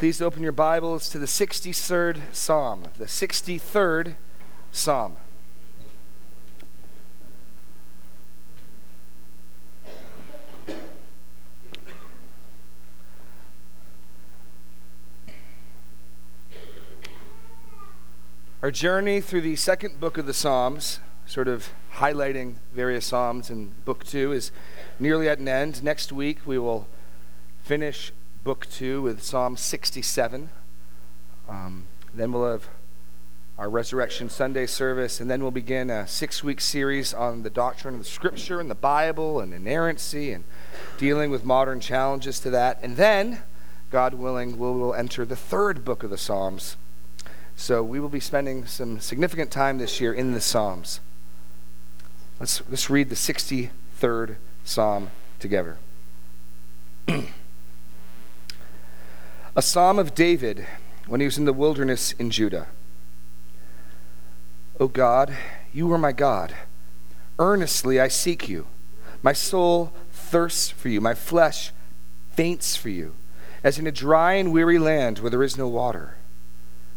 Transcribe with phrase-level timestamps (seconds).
[0.00, 2.84] Please open your Bibles to the 63rd Psalm.
[2.96, 4.14] The 63rd
[4.72, 5.18] Psalm.
[18.62, 23.74] Our journey through the second book of the Psalms, sort of highlighting various Psalms in
[23.84, 24.50] book two, is
[24.98, 25.84] nearly at an end.
[25.84, 26.88] Next week we will
[27.62, 30.48] finish book two with Psalm 67.
[31.48, 32.68] Um, then we'll have
[33.58, 37.94] our Resurrection Sunday service, and then we'll begin a six week series on the doctrine
[37.94, 40.44] of the Scripture and the Bible and inerrancy and
[40.96, 42.78] dealing with modern challenges to that.
[42.82, 43.42] And then,
[43.90, 46.78] God willing, we will enter the third book of the Psalms.
[47.56, 51.00] So we will be spending some significant time this year in the Psalms.
[52.38, 55.76] Let's, let's read the 63rd Psalm together.
[59.60, 60.66] a psalm of David
[61.06, 62.68] when he was in the wilderness in Judah.
[64.80, 65.36] O God,
[65.70, 66.54] you are my God.
[67.38, 68.68] Earnestly I seek you.
[69.22, 71.02] My soul thirsts for you.
[71.02, 71.72] My flesh
[72.32, 73.16] faints for you,
[73.62, 76.16] as in a dry and weary land where there is no water.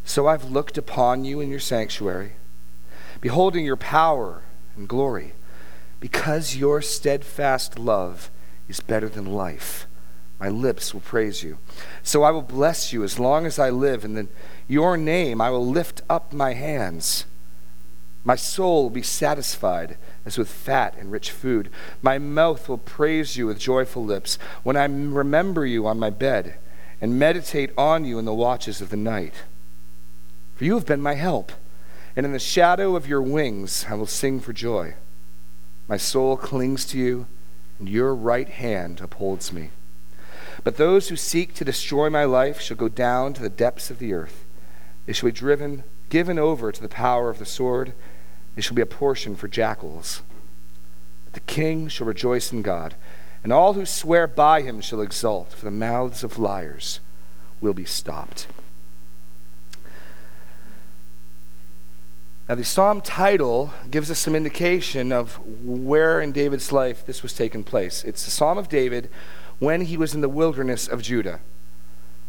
[0.06, 2.32] So I've looked upon you in your sanctuary,
[3.20, 4.42] beholding your power
[4.78, 5.34] and glory,
[6.00, 8.32] because your steadfast love
[8.70, 9.86] is better than life.
[10.44, 11.58] My lips will praise you.
[12.04, 14.28] So I will bless you as long as I live, and in
[14.68, 17.24] your name I will lift up my hands.
[18.26, 21.70] My soul will be satisfied as with fat and rich food.
[22.02, 26.56] My mouth will praise you with joyful lips when I remember you on my bed
[27.00, 29.44] and meditate on you in the watches of the night.
[30.58, 31.54] For you have been my help,
[32.18, 34.96] and in the shadow of your wings I will sing for joy.
[35.88, 37.28] My soul clings to you,
[37.80, 39.70] and your right hand upholds me.
[40.64, 44.00] But those who seek to destroy my life shall go down to the depths of
[44.00, 44.46] the earth.
[45.06, 47.94] They shall be driven, given over to the power of the sword.
[48.56, 50.22] They shall be a portion for jackals.
[51.26, 52.96] But the king shall rejoice in God,
[53.44, 57.00] and all who swear by him shall exult, for the mouths of liars
[57.60, 58.48] will be stopped.
[62.48, 67.34] Now, the psalm title gives us some indication of where in David's life this was
[67.34, 68.04] taking place.
[68.04, 69.10] It's the Psalm of David
[69.64, 71.40] when he was in the wilderness of Judah.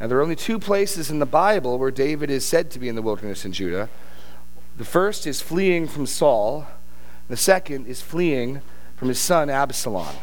[0.00, 2.89] Now, there are only two places in the Bible where David is said to be
[2.89, 3.89] in the wilderness in Judah.
[4.77, 6.67] The first is fleeing from Saul,
[7.28, 8.61] the second is fleeing
[8.97, 10.17] from his son Absalom.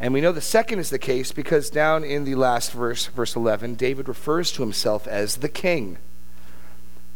[0.00, 3.34] And we know the second is the case because down in the last verse, verse
[3.34, 5.98] 11, David refers to himself as the king.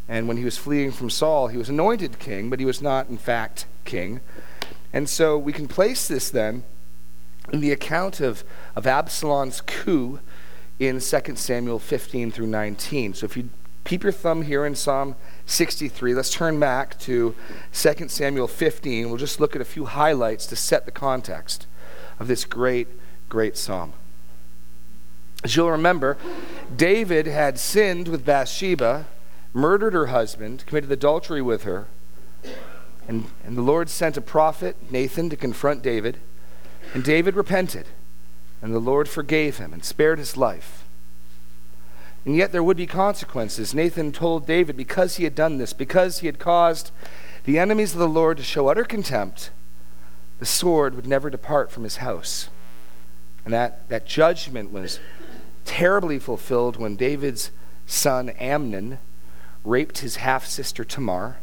[0.08, 3.08] And when he was fleeing from Saul, he was anointed king, but he was not,
[3.08, 4.20] in fact, king.
[4.92, 6.64] And so we can place this then
[7.50, 8.44] in the account of,
[8.76, 10.20] of Absalom's coup
[10.78, 13.14] in 2 Samuel 15 through 19.
[13.14, 13.48] So if you
[13.84, 15.16] keep your thumb here in Psalm
[15.46, 17.34] 63, let's turn back to
[17.72, 19.08] 2 Samuel 15.
[19.08, 21.66] We'll just look at a few highlights to set the context
[22.18, 22.88] of this great,
[23.28, 23.92] great psalm.
[25.44, 26.16] As you'll remember,
[26.74, 29.06] David had sinned with Bathsheba,
[29.52, 31.88] murdered her husband, committed adultery with her,
[33.08, 36.18] and, and the Lord sent a prophet, Nathan, to confront David.
[36.94, 37.86] And David repented,
[38.60, 40.84] and the Lord forgave him and spared his life.
[42.24, 43.74] And yet there would be consequences.
[43.74, 46.90] Nathan told David because he had done this, because he had caused
[47.44, 49.50] the enemies of the Lord to show utter contempt,
[50.38, 52.48] the sword would never depart from his house.
[53.44, 55.00] And that, that judgment was
[55.64, 57.50] terribly fulfilled when David's
[57.86, 58.98] son Amnon
[59.64, 61.38] raped his half sister Tamar,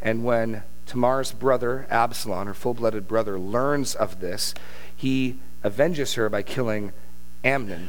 [0.00, 4.54] and when Tamar's brother, Absalom, her full blooded brother, learns of this.
[4.94, 6.92] He avenges her by killing
[7.42, 7.88] Amnon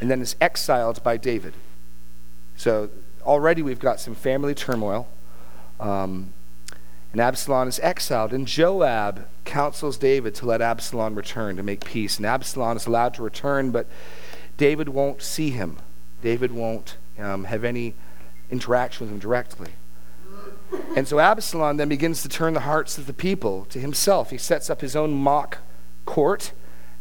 [0.00, 1.54] and then is exiled by David.
[2.56, 2.90] So
[3.22, 5.06] already we've got some family turmoil.
[5.78, 6.32] Um,
[7.12, 12.16] and Absalom is exiled, and Joab counsels David to let Absalom return to make peace.
[12.16, 13.86] And Absalom is allowed to return, but
[14.56, 15.78] David won't see him.
[16.20, 17.94] David won't um, have any
[18.50, 19.70] interaction with him directly.
[20.96, 24.30] And so Absalom then begins to turn the hearts of the people to himself.
[24.30, 25.58] He sets up his own mock
[26.04, 26.52] court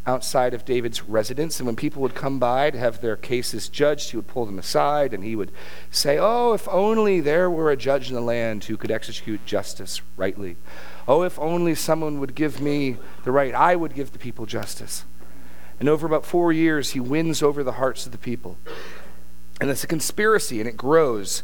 [0.06, 1.60] outside of David's residence.
[1.60, 4.58] And when people would come by to have their cases judged, he would pull them
[4.58, 5.52] aside and he would
[5.92, 10.02] say, Oh, if only there were a judge in the land who could execute justice
[10.18, 10.56] rightly.
[11.08, 15.06] Oh, if only someone would give me the right, I would give the people justice.
[15.80, 18.58] And over about four years, he wins over the hearts of the people.
[19.62, 21.44] And it's a conspiracy, and it grows.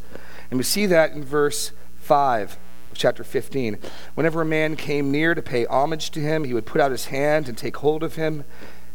[0.50, 1.72] And we see that in verse
[2.06, 2.58] 5
[2.92, 3.80] of chapter 15.
[4.14, 7.06] Whenever a man came near to pay homage to him, he would put out his
[7.06, 8.44] hand and take hold of him,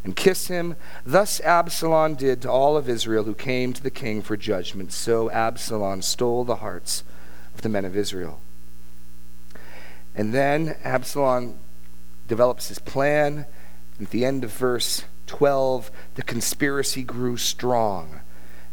[0.05, 0.77] and kiss him.
[1.05, 4.93] Thus Absalom did to all of Israel who came to the king for judgment.
[4.93, 7.03] So Absalom stole the hearts
[7.53, 8.39] of the men of Israel.
[10.15, 11.59] And then Absalom
[12.29, 13.45] develops his plan.
[13.99, 18.21] At the end of verse 12, the conspiracy grew strong,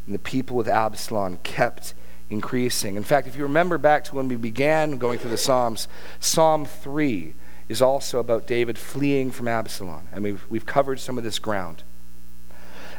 [0.07, 1.93] and the people with Absalom kept
[2.31, 2.97] increasing.
[2.97, 5.89] In fact, if you remember back to when we began going through the Psalms,
[6.21, 7.35] Psalm 3
[7.69, 10.09] is also about David fleeing from Absalom.
[10.13, 11.83] And we've, we've covered some of this ground.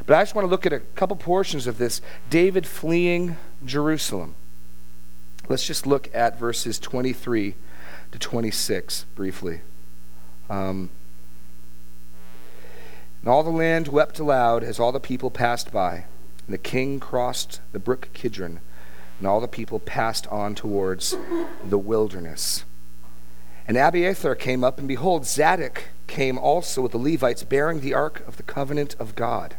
[0.05, 4.35] But I just want to look at a couple portions of this David fleeing Jerusalem.
[5.47, 7.55] Let's just look at verses 23
[8.11, 9.61] to 26 briefly.
[10.49, 10.89] Um,
[13.21, 16.05] and all the land wept aloud as all the people passed by.
[16.45, 18.59] And the king crossed the brook Kidron,
[19.19, 21.15] and all the people passed on towards
[21.63, 22.63] the wilderness.
[23.67, 28.27] And Abiathar came up, and behold, Zadok came also with the Levites, bearing the ark
[28.27, 29.55] of the covenant of God.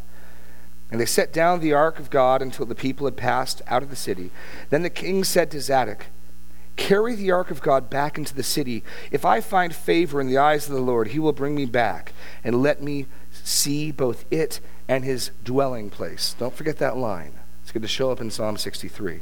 [0.91, 3.91] And they set down the ark of God until the people had passed out of
[3.91, 4.33] the city.
[4.71, 6.07] Then the king said to Zadok,
[6.75, 8.83] Carry the ark of God back into the city.
[9.11, 12.13] If I find favor in the eyes of the Lord, he will bring me back
[12.43, 16.35] and let me see both it and his dwelling place.
[16.39, 17.35] Don't forget that line.
[17.63, 19.21] It's going to show up in Psalm 63.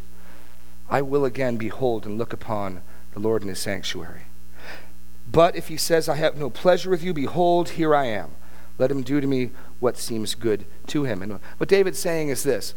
[0.90, 2.82] I will again behold and look upon
[3.12, 4.22] the Lord in his sanctuary.
[5.30, 8.30] But if he says, I have no pleasure with you, behold, here I am.
[8.78, 9.50] Let him do to me
[9.80, 11.22] what seems good to him.
[11.22, 12.74] And what David's saying is this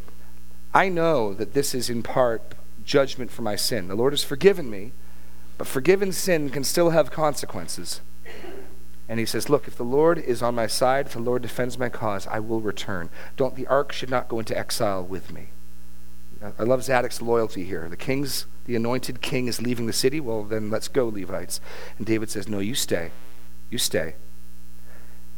[0.74, 3.88] I know that this is in part judgment for my sin.
[3.88, 4.92] The Lord has forgiven me,
[5.58, 8.02] but forgiven sin can still have consequences.
[9.08, 11.78] And he says, Look, if the Lord is on my side, if the Lord defends
[11.78, 13.10] my cause, I will return.
[13.36, 15.50] Don't the ark should not go into exile with me.
[16.42, 17.88] I love Zadok's loyalty here.
[17.88, 20.20] The king's, the anointed king is leaving the city.
[20.20, 21.62] Well, then let's go, Levites.
[21.98, 23.12] And David says, No, you stay.
[23.70, 24.16] You stay.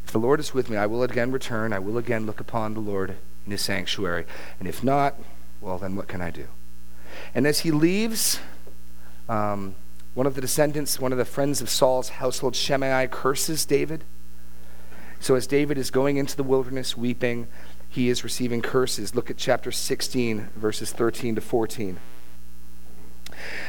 [0.04, 1.72] If the Lord is with me, I will again return.
[1.72, 4.24] I will again look upon the Lord in his sanctuary.
[4.58, 5.16] And if not,
[5.60, 6.46] well, then what can I do?
[7.34, 8.40] And as he leaves,
[9.28, 9.74] um,
[10.14, 14.04] one of the descendants, one of the friends of Saul's household, Shimei, curses David.
[15.20, 17.46] So as David is going into the wilderness weeping,
[17.94, 19.14] he is receiving curses.
[19.14, 22.00] Look at chapter 16, verses 13 to 14.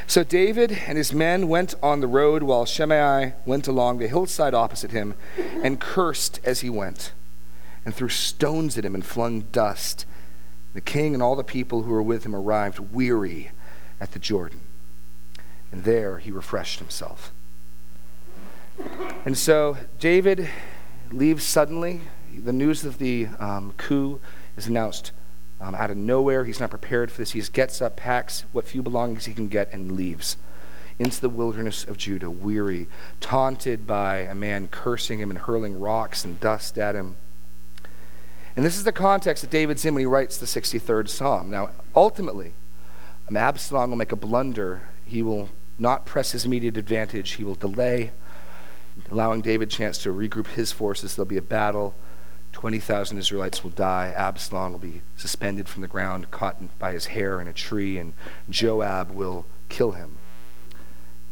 [0.08, 4.56] So David and his men went on the road while Shimei went along the hillside
[4.56, 5.14] opposite him
[5.62, 7.14] and cursed as he went,
[7.86, 10.08] and threw stones at him and flung dust.
[10.74, 13.52] The king and all the people who were with him arrived weary
[14.02, 14.62] at the Jordan,
[15.72, 17.32] and there he refreshed himself.
[19.24, 20.50] And so David
[21.12, 22.02] leaves suddenly
[22.38, 24.20] the news of the um, coup
[24.58, 25.12] is announced
[25.60, 26.46] um, out of nowhere.
[26.46, 27.32] He's not prepared for this.
[27.32, 30.38] He gets up, packs what few belongings he can get, and leaves
[30.98, 32.88] into the wilderness of Judah, weary,
[33.20, 37.18] taunted by a man cursing him and hurling rocks and dust at him.
[38.56, 41.50] And this is the context that David's in when he writes the 63rd Psalm.
[41.50, 42.54] Now, ultimately,
[43.28, 44.84] um, Absalom will make a blunder.
[45.06, 47.32] He will not press his immediate advantage.
[47.32, 48.12] He will delay,
[49.12, 51.16] allowing David a chance to regroup his forces.
[51.16, 51.96] There'll be a battle.
[52.56, 54.14] 20,000 Israelites will die.
[54.16, 58.14] Absalom will be suspended from the ground, caught by his hair in a tree, and
[58.50, 60.18] Joab will kill him.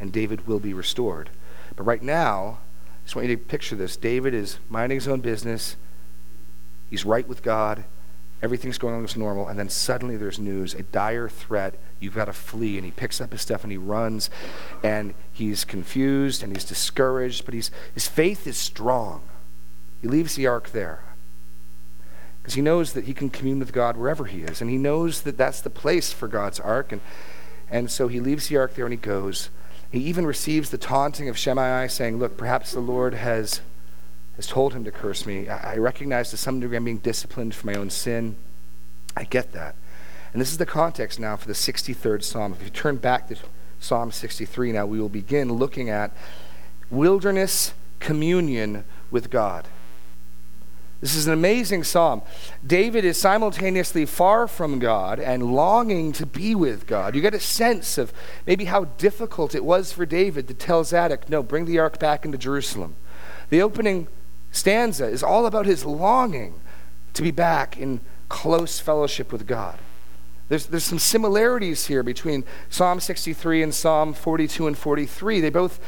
[0.02, 1.30] And David will be restored.
[1.78, 3.96] But right now, I just want you to picture this.
[3.96, 5.78] David is minding his own business.
[6.90, 7.86] He's right with God.
[8.42, 9.48] Everything's going on as normal.
[9.48, 11.76] And then suddenly there's news, a dire threat.
[12.02, 12.76] You've got to flee.
[12.76, 14.30] And he picks up his stuff and he runs.
[14.84, 19.22] And he's confused and he's discouraged, but he's, his faith is strong.
[20.02, 21.00] He leaves the ark there
[22.44, 25.22] because he knows that he can commune with God wherever he is, and he knows
[25.22, 27.00] that that's the place for God's ark, and
[27.72, 29.50] and so he leaves the ark there and he goes.
[29.90, 33.62] He even receives the taunting of Shimei, saying, "Look, perhaps the Lord has
[34.36, 35.48] has told him to curse me.
[35.48, 38.36] I, I recognize to some degree I'm being disciplined for my own sin.
[39.16, 39.76] I get that."
[40.34, 42.54] And this is the context now for the 63rd Psalm.
[42.54, 43.38] If you turn back to
[43.80, 46.12] Psalm 63 now, we will begin looking at
[46.90, 49.68] wilderness communion with God.
[51.04, 52.22] This is an amazing psalm.
[52.66, 57.14] David is simultaneously far from God and longing to be with God.
[57.14, 58.14] You get a sense of
[58.48, 62.24] maybe how difficult it was for David to tell Zadok, no, bring the ark back
[62.24, 62.96] into Jerusalem.
[63.50, 64.08] The opening
[64.54, 66.62] stanza is all about his longing
[67.16, 69.80] to be back in close fellowship with God.
[70.48, 75.42] There's, there's some similarities here between Psalm 63 and Psalm 42 and 43.
[75.42, 75.82] They both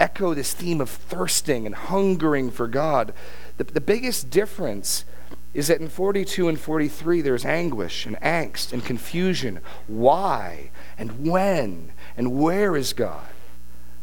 [0.00, 3.12] echo this theme of thirsting and hungering for God.
[3.60, 5.04] The, the biggest difference
[5.52, 9.60] is that in 42 and 43, there's anguish and angst and confusion.
[9.86, 13.26] Why and when and where is God?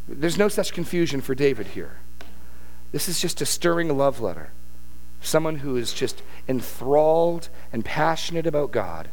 [0.08, 1.98] There's no such confusion for David here.
[2.92, 4.52] This is just a stirring love letter.
[5.22, 9.10] someone who is just enthralled and passionate about God,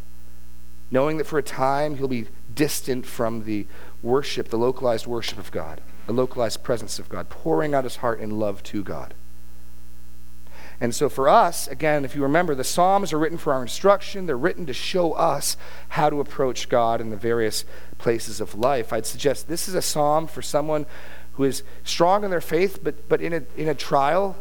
[0.90, 3.66] knowing that for a time he'll be distant from the
[4.02, 8.20] worship, the localized worship of God, the localized presence of God, pouring out his heart
[8.20, 9.14] in love to God.
[10.80, 14.26] And so for us, again, if you remember, the Psalms are written for our instruction.
[14.26, 15.56] They're written to show us
[15.90, 17.64] how to approach God in the various
[17.98, 18.92] places of life.
[18.92, 20.86] I'd suggest this is a psalm for someone
[21.34, 24.36] who is strong in their faith, but, but in, a, in a trial,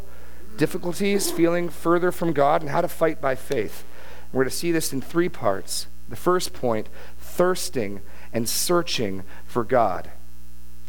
[0.58, 3.84] difficulties, feeling further from God, and how to fight by faith.
[4.32, 5.88] We're going to see this in three parts.
[6.10, 8.02] The first point thirsting
[8.34, 10.12] and searching for God.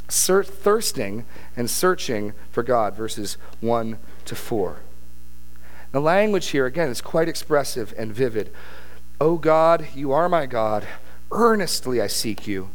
[0.09, 1.25] Thirsting
[1.57, 4.79] and searching for God, verses 1 to 4.
[5.95, 8.51] The language here, again, is quite expressive and vivid.
[9.21, 10.85] O God, you are my God.
[11.31, 12.71] Earnestly I seek you.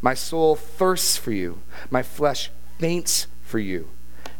[0.00, 1.62] My soul thirsts for you.
[1.90, 3.88] My flesh faints for you,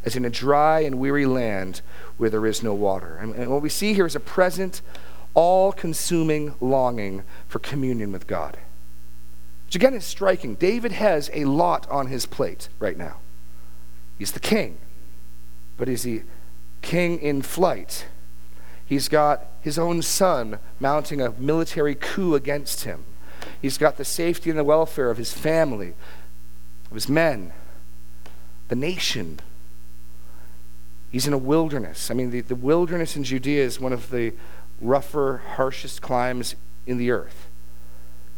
[0.05, 1.81] as in a dry and weary land
[2.17, 3.17] where there is no water.
[3.17, 4.81] And, and what we see here is a present,
[5.35, 8.59] all consuming longing for communion with God.
[9.67, 10.55] Which again is striking.
[10.55, 13.17] David has a lot on his plate right now.
[14.21, 14.79] He's the king,
[15.77, 16.23] but is he
[16.85, 18.07] king in flight.
[18.87, 23.05] He's got his own son mounting a military coup against him.
[23.61, 25.95] He's got the safety and the welfare of his family,
[26.91, 27.53] of his men,
[28.69, 29.41] the nation.
[31.11, 32.11] He's in a wilderness.
[32.11, 34.35] I mean, the, the wilderness in Judea is one of the
[34.81, 36.55] rougher, harshest climes
[36.87, 37.49] in the earth.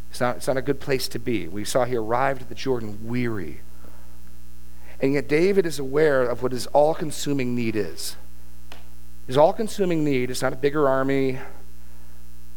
[0.09, 1.47] It's not, it's not a good place to be.
[1.47, 3.61] We saw he arrived at the Jordan weary.
[4.99, 8.15] And yet, David is aware of what his all consuming need is.
[9.27, 11.39] His all consuming need It's not a bigger army,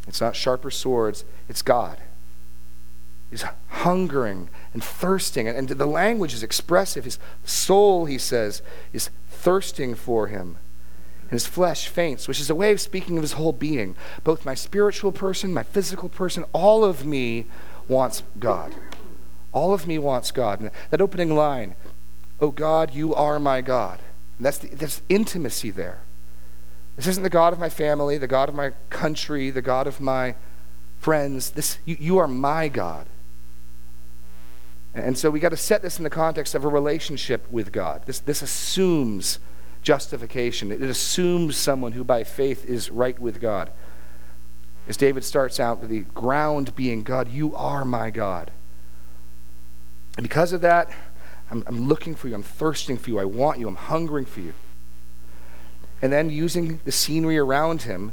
[0.07, 1.99] it's not sharper swords, it's God.
[3.31, 7.05] He's hungering and thirsting, and, the language is expressive.
[7.05, 8.61] His soul, he says,
[8.93, 10.57] is thirsting for him.
[11.23, 13.95] And his flesh faints, which is a way of speaking of his whole being.
[14.25, 17.47] Both my spiritual person, my physical person, all of me
[17.87, 18.75] wants God.
[19.53, 20.59] All of me wants God.
[20.59, 21.77] And that opening line,
[22.41, 24.01] Oh God, you are my God.
[24.39, 26.01] And that's, the, that's intimacy there.
[27.01, 30.03] This isn't the God of my family, the God of my country, the God of
[30.03, 30.35] my
[30.99, 31.53] friends.
[31.53, 33.07] This, you, you are my God.
[34.93, 38.03] And so we got to set this in the context of a relationship with God.
[38.05, 39.39] This, this assumes
[39.81, 43.71] justification, it assumes someone who by faith is right with God.
[44.87, 48.51] As David starts out with the ground being God, you are my God.
[50.19, 50.91] And because of that,
[51.51, 54.41] I'm, I'm looking for you, I'm thirsting for you, I want you, I'm hungering for
[54.41, 54.53] you
[56.03, 58.13] and then using the scenery around him.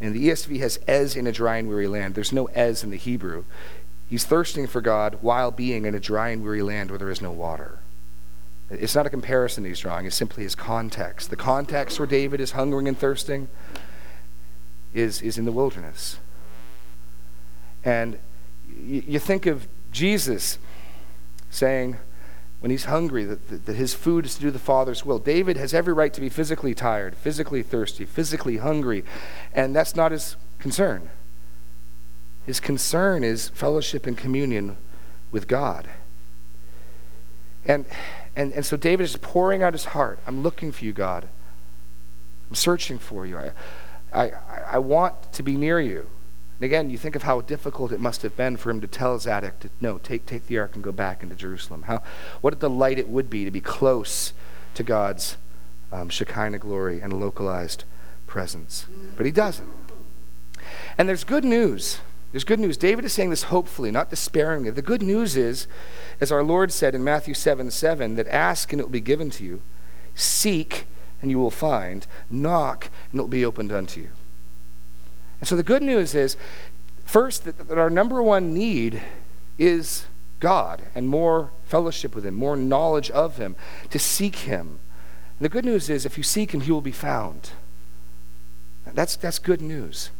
[0.00, 2.14] And the ESV has ez in a dry and weary land.
[2.14, 3.44] There's no ez in the Hebrew.
[4.08, 7.22] He's thirsting for God while being in a dry and weary land where there is
[7.22, 7.78] no water.
[8.68, 11.30] It's not a comparison he's drawing, it's simply his context.
[11.30, 13.48] The context where David is hungering and thirsting
[14.94, 16.18] is, is in the wilderness.
[17.84, 18.18] And
[18.68, 20.58] you, you think of Jesus
[21.50, 21.98] saying,
[22.62, 25.18] when he's hungry, that, that his food is to do the Father's will.
[25.18, 29.04] David has every right to be physically tired, physically thirsty, physically hungry,
[29.52, 31.10] and that's not his concern.
[32.46, 34.76] His concern is fellowship and communion
[35.32, 35.88] with God.
[37.66, 37.84] And,
[38.36, 40.20] and, and so David is pouring out his heart.
[40.24, 41.26] I'm looking for you, God.
[42.48, 43.38] I'm searching for you.
[43.38, 43.50] I,
[44.12, 44.30] I,
[44.70, 46.08] I want to be near you.
[46.58, 49.18] And again, you think of how difficult it must have been for him to tell
[49.18, 51.82] Zadok to no, take, take the ark and go back into Jerusalem.
[51.82, 52.02] How,
[52.40, 54.32] what a delight it would be to be close
[54.74, 55.36] to God's
[55.90, 57.84] um, Shekinah glory and localized
[58.26, 58.86] presence.
[59.16, 59.68] But he doesn't.
[60.96, 62.00] And there's good news.
[62.32, 62.78] There's good news.
[62.78, 64.70] David is saying this hopefully, not despairingly.
[64.70, 65.66] The good news is,
[66.18, 69.28] as our Lord said in Matthew 7 7, that ask and it will be given
[69.30, 69.60] to you,
[70.14, 70.86] seek
[71.20, 74.08] and you will find, knock and it will be opened unto you.
[75.42, 76.36] And so the good news is
[77.04, 79.02] first, that, our number one need
[79.58, 80.06] is
[80.38, 83.56] God and more fellowship with Him, more knowledge of Him,
[83.90, 84.78] to seek Him.
[85.40, 87.50] And the good news is if you seek Him, He will be found.
[88.94, 90.10] That's, that's good news.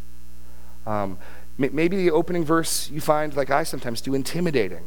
[0.89, 1.19] Um,
[1.57, 4.87] maybe the opening verse you find, like I sometimes do, intimidating.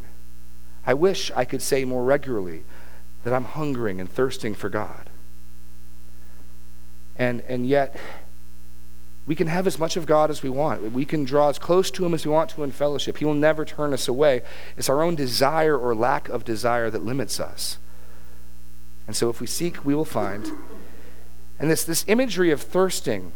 [0.85, 2.65] I wish I could say more regularly
[3.23, 5.09] that I'm hungering and thirsting for God.
[7.17, 7.95] And, and yet,
[9.27, 10.91] we can have as much of God as we want.
[10.91, 13.17] We can draw as close to Him as we want to in fellowship.
[13.17, 14.43] He will never turn us away.
[14.77, 17.79] It's our own desire or lack of desire that limits us.
[19.07, 20.51] And so if we seek, we will find.
[21.59, 23.31] And this, this imagery of thirsting,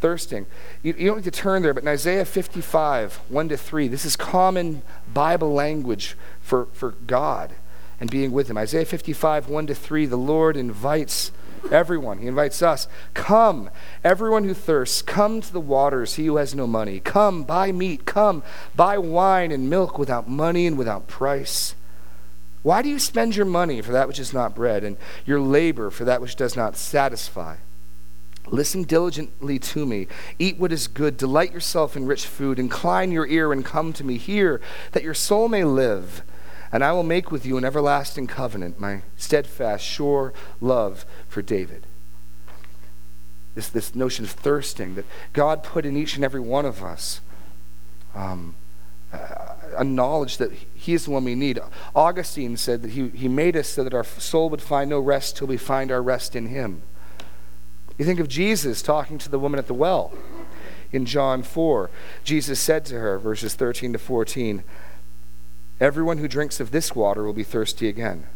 [0.00, 0.46] thirsting,
[0.82, 4.04] you, you don't need to turn there, but in Isaiah 55, 1 to 3, this
[4.06, 7.52] is common Bible language for, for God
[7.98, 8.56] and being with Him.
[8.56, 11.32] Isaiah 55, 1 to 3, the Lord invites
[11.70, 12.18] Everyone.
[12.18, 12.88] He invites us.
[13.14, 13.70] Come,
[14.02, 17.00] everyone who thirsts, come to the waters, he who has no money.
[17.00, 18.06] Come, buy meat.
[18.06, 18.42] Come,
[18.74, 21.74] buy wine and milk without money and without price.
[22.62, 25.90] Why do you spend your money for that which is not bread, and your labor
[25.90, 27.56] for that which does not satisfy?
[28.46, 30.08] Listen diligently to me.
[30.38, 31.16] Eat what is good.
[31.16, 32.58] Delight yourself in rich food.
[32.58, 34.16] Incline your ear and come to me.
[34.16, 34.60] Hear
[34.92, 36.22] that your soul may live.
[36.72, 41.86] And I will make with you an everlasting covenant, my steadfast, sure love for David.
[43.54, 47.20] This, this notion of thirsting that God put in each and every one of us.
[48.14, 48.54] Um,
[49.76, 51.58] a knowledge that He is the one we need.
[51.94, 55.36] Augustine said that he, he made us so that our soul would find no rest
[55.36, 56.82] till we find our rest in Him.
[57.98, 60.12] You think of Jesus talking to the woman at the well
[60.92, 61.90] in John 4.
[62.24, 64.64] Jesus said to her, verses 13 to 14,
[65.80, 68.26] Everyone who drinks of this water will be thirsty again.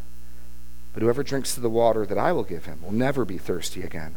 [0.93, 3.83] But whoever drinks of the water that I will give him will never be thirsty
[3.83, 4.15] again.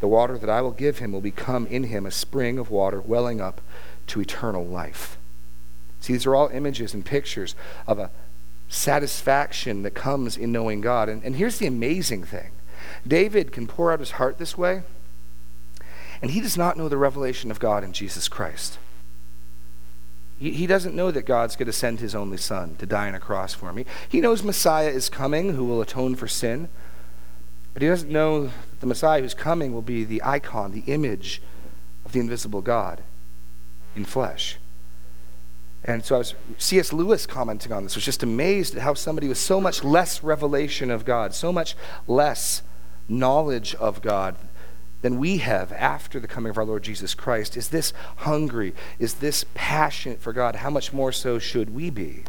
[0.00, 3.00] The water that I will give him will become in him a spring of water
[3.00, 3.60] welling up
[4.08, 5.16] to eternal life.
[6.00, 7.54] See, these are all images and pictures
[7.86, 8.10] of a
[8.68, 11.08] satisfaction that comes in knowing God.
[11.08, 12.50] And, and here's the amazing thing
[13.06, 14.82] David can pour out his heart this way,
[16.20, 18.78] and he does not know the revelation of God in Jesus Christ.
[20.40, 23.14] He, he doesn't know that God's going to send his only son to die on
[23.14, 23.84] a cross for me.
[24.08, 26.68] He knows Messiah is coming who will atone for sin,
[27.74, 31.42] but he doesn't know that the Messiah who's coming will be the icon, the image
[32.04, 33.02] of the invisible God
[33.94, 34.56] in flesh.
[35.84, 36.92] And so I was C.S.
[36.92, 40.90] Lewis commenting on this, was just amazed at how somebody with so much less revelation
[40.90, 42.62] of God, so much less
[43.08, 44.36] knowledge of God
[45.02, 49.14] than we have after the coming of our Lord Jesus Christ, is this hungry, is
[49.14, 52.24] this passionate for God, how much more so should we be?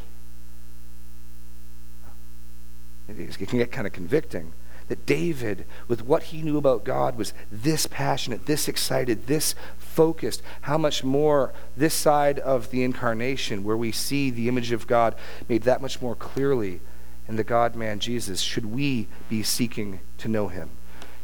[3.08, 4.54] It can get kind of convicting
[4.88, 10.42] that David, with what he knew about God, was this passionate, this excited, this focused.
[10.62, 15.16] How much more this side of the incarnation, where we see the image of God
[15.48, 16.82] made that much more clearly
[17.28, 20.70] in the God man Jesus, should we be seeking to know him?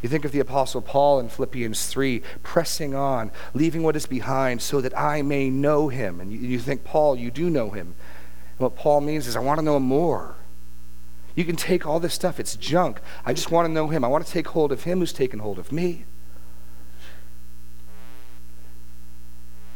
[0.01, 4.62] You think of the Apostle Paul in Philippians 3, pressing on, leaving what is behind,
[4.62, 6.19] so that I may know him.
[6.19, 7.95] And you, you think, Paul, you do know him.
[8.57, 10.36] And what Paul means is, I want to know him more.
[11.38, 12.99] You can take all this stuff, it's junk.
[13.23, 14.03] I just want to know Him.
[14.03, 16.05] I want to take hold of Him who's taken hold of me.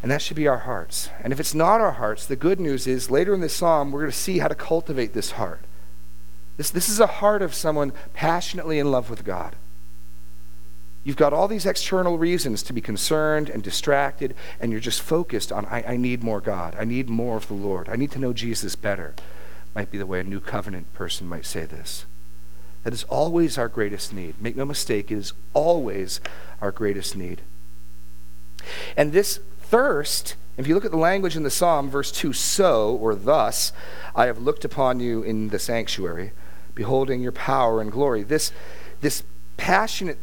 [0.02, 1.12] And that should be our hearts.
[1.24, 4.00] And if it's not our hearts, the good news is later in this psalm, we're
[4.00, 5.62] going to see how to cultivate this heart.
[6.58, 9.56] This, this is a heart of someone passionately in love with God.
[11.04, 15.52] You've got all these external reasons to be concerned and distracted, and you're just focused
[15.52, 16.76] on, I, I need more God.
[16.78, 17.90] I need more of the Lord.
[17.90, 19.16] I need to know Jesus better
[19.74, 22.06] might be the way a new covenant person might say this.
[22.84, 24.42] That is always our greatest need.
[24.42, 26.20] Make no mistake, it is always
[26.62, 27.42] our greatest need.
[28.98, 32.96] And this thirst, if you look at the language in the psalm, verse 2, so
[32.96, 33.72] or thus,
[34.16, 36.32] I have looked upon you in the sanctuary,
[36.76, 38.24] beholding your power and glory.
[38.24, 38.52] This,
[39.00, 39.24] this
[39.58, 40.20] passionate,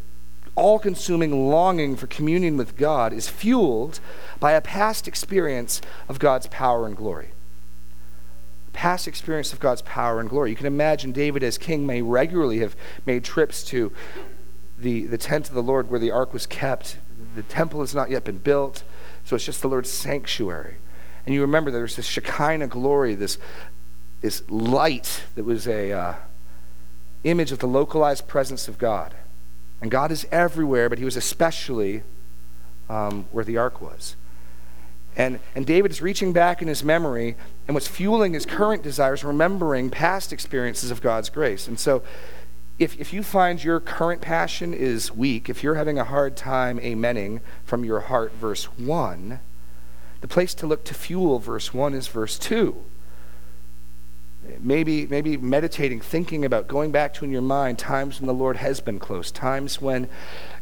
[0.58, 4.00] all consuming longing for communion with God is fueled
[4.40, 7.30] by a past experience of God's power and glory
[8.78, 10.50] past experience of God's power and glory.
[10.50, 13.90] You can imagine David as king may regularly have made trips to
[14.78, 16.96] the, the tent of the Lord where the ark was kept.
[17.34, 18.84] The temple has not yet been built,
[19.24, 20.76] so it's just the Lord's sanctuary.
[21.26, 23.36] And you remember there's this Shekinah glory, this,
[24.20, 26.14] this light that was a uh,
[27.24, 29.12] image of the localized presence of God.
[29.80, 32.02] And God is everywhere, but he was especially
[32.88, 34.16] um, where the ark was.
[35.16, 37.36] And, and David is reaching back in his memory,
[37.66, 41.66] and what's fueling his current desires, remembering past experiences of God's grace.
[41.66, 42.02] And so,
[42.78, 46.78] if, if you find your current passion is weak, if you're having a hard time
[46.78, 49.40] amening from your heart verse 1,
[50.20, 52.84] the place to look to fuel verse 1 is verse 2.
[54.60, 58.56] Maybe, maybe meditating, thinking about going back to in your mind times when the Lord
[58.56, 60.08] has been close, times when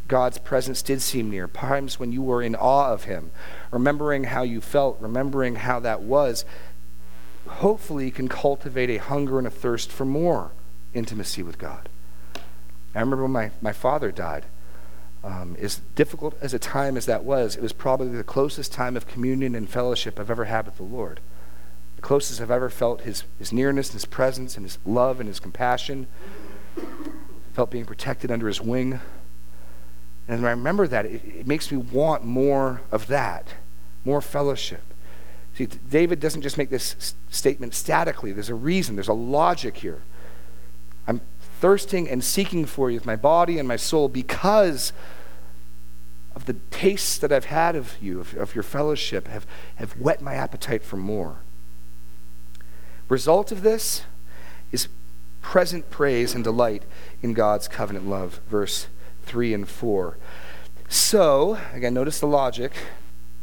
[0.09, 3.31] God's presence did seem near, times when you were in awe of Him,
[3.71, 6.45] remembering how you felt, remembering how that was,
[7.47, 10.53] hopefully you can cultivate a hunger and a thirst for more
[10.95, 11.89] intimacy with God.
[12.95, 14.47] I remember when my, my father died.
[15.23, 18.97] Um, as difficult as a time as that was, it was probably the closest time
[18.97, 21.21] of communion and fellowship I've ever had with the Lord.
[22.07, 25.41] Closest I've ever felt his, his nearness and his presence and his love and his
[25.41, 26.07] compassion.
[27.53, 29.01] Felt being protected under his wing.
[30.29, 33.55] And I remember that, it, it makes me want more of that,
[34.05, 34.85] more fellowship.
[35.57, 38.31] See, David doesn't just make this statement statically.
[38.31, 40.03] There's a reason, there's a logic here.
[41.09, 41.21] I'm
[41.61, 44.93] thirsting and seeking for you with my body and my soul because
[46.37, 50.23] of the tastes that I've had of you, of, of your fellowship, have, have whet
[50.23, 51.39] my appetite for more.
[53.09, 54.03] Result of this
[54.73, 54.89] is
[55.41, 56.83] present praise and delight
[57.23, 58.41] in God's covenant love.
[58.49, 58.89] Verse
[59.25, 60.17] 3 and 4.
[60.89, 62.73] So, again, notice the logic.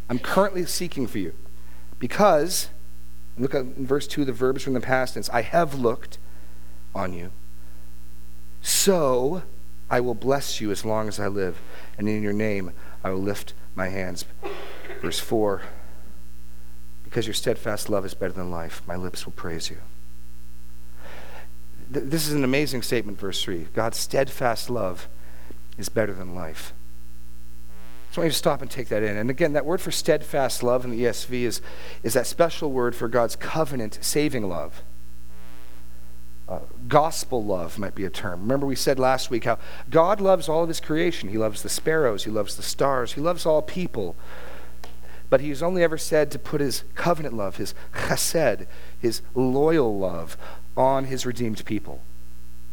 [0.10, 1.34] I'm currently seeking for you
[2.00, 2.70] because,
[3.38, 6.18] look at verse 2, the verbs from the past tense I have looked
[6.94, 7.32] on you.
[8.62, 9.44] So
[9.90, 11.60] I will bless you as long as I live,
[11.98, 12.72] and in your name
[13.04, 14.26] I will lift my hands.
[15.02, 15.62] Verse 4
[17.14, 19.78] Because your steadfast love is better than life, my lips will praise you.
[21.88, 23.68] This is an amazing statement, verse 3.
[23.76, 25.08] God's steadfast love
[25.78, 26.74] is better than life.
[28.10, 29.16] So I want you to stop and take that in.
[29.16, 31.62] And again, that word for steadfast love in the ESV is,
[32.02, 34.82] is that special word for God's covenant saving love.
[36.50, 38.42] Uh, gospel love might be a term.
[38.42, 39.60] Remember, we said last week how
[39.92, 41.30] God loves all of his creation.
[41.30, 44.16] He loves the sparrows, he loves the stars, he loves all people.
[45.34, 48.68] But he's only ever said to put his covenant love, his chesed,
[49.00, 50.38] his loyal love,
[50.78, 52.04] on his redeemed people.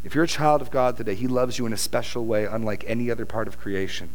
[0.05, 2.85] If you're a child of God today, he loves you in a special way, unlike
[2.87, 4.11] any other part of creation.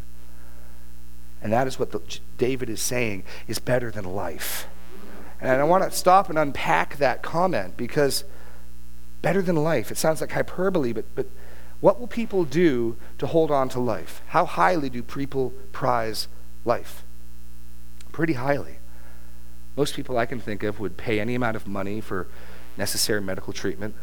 [1.42, 2.02] And that is what the,
[2.38, 4.68] David is saying is better than life.
[5.42, 8.26] And I want to stop and unpack that comment because
[9.24, 11.26] better than life, it sounds like hyperbole, but, but
[11.82, 14.22] what will people do to hold on to life?
[14.28, 16.28] How highly do people prize
[16.64, 17.05] life?
[18.16, 18.78] Pretty highly.
[19.76, 22.30] Most people I can think of would pay any amount of money for
[22.78, 23.94] necessary medical treatment,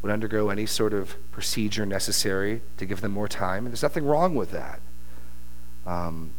[0.00, 3.66] would undergo any sort of procedure necessary to give them more time.
[3.66, 4.78] And there's nothing wrong with that.
[5.84, 6.30] Um,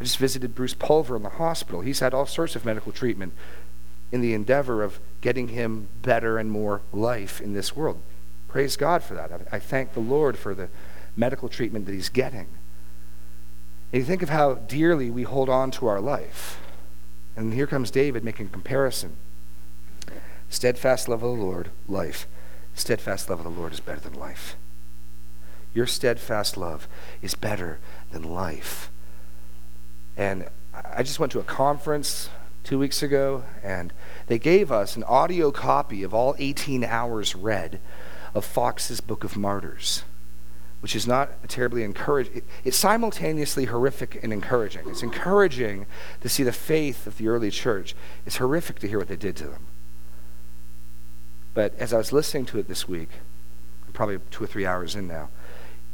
[0.00, 1.82] I just visited Bruce Pulver in the hospital.
[1.82, 3.34] He's had all sorts of medical treatment
[4.10, 8.00] in the endeavor of getting him better and more life in this world.
[8.48, 9.30] Praise God for that.
[9.30, 10.70] I, I thank the Lord for the
[11.14, 12.46] medical treatment that he's getting.
[13.92, 16.60] And you think of how dearly we hold on to our life.
[17.36, 19.16] And here comes David making comparison.
[20.48, 22.26] Steadfast love of the Lord, life.
[22.74, 24.56] Steadfast love of the Lord is better than life.
[25.74, 26.86] Your steadfast love
[27.20, 27.78] is better
[28.12, 28.90] than life.
[30.16, 32.28] And I just went to a conference
[32.62, 33.92] two weeks ago, and
[34.26, 37.80] they gave us an audio copy of all 18 hours read
[38.34, 40.02] of Foxe's Book of Martyrs,
[40.84, 42.42] which is not terribly encouraging.
[42.62, 44.86] It's simultaneously horrific and encouraging.
[44.86, 45.86] It's encouraging
[46.20, 47.94] to see the faith of the early church.
[48.26, 49.66] It's horrific to hear what they did to them.
[51.54, 53.08] But as I was listening to it this week,
[53.94, 55.30] probably two or three hours in now,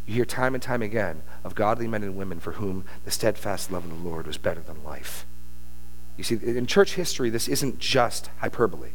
[0.07, 3.71] you hear time and time again of godly men and women for whom the steadfast
[3.71, 5.25] love of the Lord was better than life.
[6.17, 8.91] You see, in church history, this isn't just hyperbole.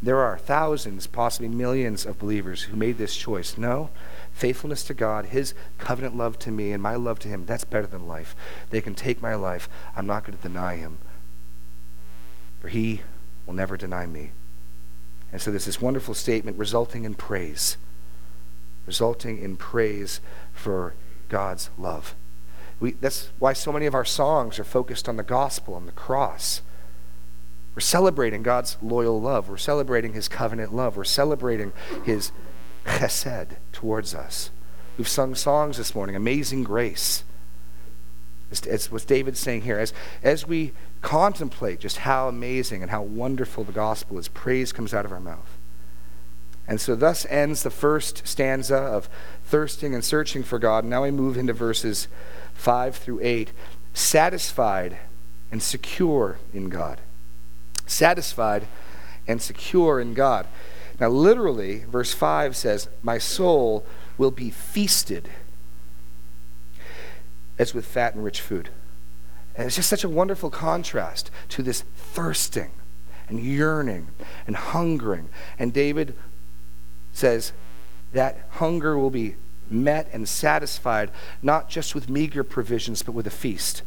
[0.00, 3.58] There are thousands, possibly millions of believers who made this choice.
[3.58, 3.90] No,
[4.32, 7.86] faithfulness to God, His covenant love to me, and my love to Him, that's better
[7.86, 8.36] than life.
[8.70, 9.68] They can take my life.
[9.96, 10.98] I'm not going to deny Him.
[12.60, 13.02] For He
[13.44, 14.30] will never deny me.
[15.32, 17.76] And so there's this wonderful statement resulting in praise,
[18.86, 20.20] resulting in praise
[20.52, 20.94] for
[21.28, 22.14] God's love.
[22.80, 25.92] We, that's why so many of our songs are focused on the gospel, on the
[25.92, 26.62] cross.
[27.78, 29.48] We're celebrating God's loyal love.
[29.48, 30.96] We're celebrating his covenant love.
[30.96, 31.72] We're celebrating
[32.04, 32.32] his
[32.84, 34.50] chesed towards us.
[34.96, 37.22] We've sung songs this morning, Amazing Grace.
[38.68, 43.62] As, what David's saying here, as, as we contemplate just how amazing and how wonderful
[43.62, 45.56] the gospel is, praise comes out of our mouth.
[46.66, 49.08] And so, thus ends the first stanza of
[49.44, 50.84] thirsting and searching for God.
[50.84, 52.08] Now we move into verses
[52.54, 53.52] 5 through 8.
[53.94, 54.98] Satisfied
[55.52, 57.02] and secure in God.
[57.88, 58.68] Satisfied
[59.26, 60.46] and secure in God.
[61.00, 63.84] Now, literally, verse 5 says, My soul
[64.16, 65.28] will be feasted
[67.58, 68.68] as with fat and rich food.
[69.56, 72.70] And it's just such a wonderful contrast to this thirsting
[73.28, 74.08] and yearning
[74.46, 75.28] and hungering.
[75.58, 76.14] And David
[77.12, 77.52] says
[78.12, 79.36] that hunger will be
[79.68, 81.10] met and satisfied
[81.42, 83.82] not just with meager provisions, but with a feast.